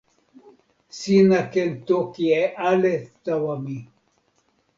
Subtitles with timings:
[0.97, 3.77] sina ken toki e ale tawa mi.